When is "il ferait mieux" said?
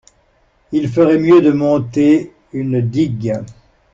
0.71-1.43